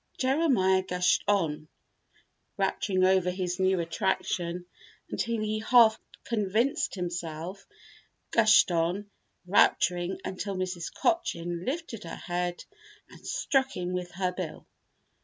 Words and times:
Jeremiah 0.17 0.81
gushed 0.81 1.23
on, 1.27 1.67
rapturing 2.57 3.03
over 3.05 3.29
his 3.29 3.59
new 3.59 3.79
attraction 3.79 4.65
until 5.11 5.39
he 5.41 5.59
half 5.59 5.99
convinced 6.23 6.95
himself; 6.95 7.67
gushed 8.31 8.71
on, 8.71 9.11
rapturing, 9.45 10.17
until 10.25 10.55
Mrs. 10.55 10.91
Cochin 10.91 11.63
lifted 11.65 12.03
her 12.05 12.15
head 12.15 12.65
and 13.11 13.27
struck 13.27 13.77
him 13.77 13.93
with 13.93 14.09
her 14.13 14.31
bill. 14.31 14.65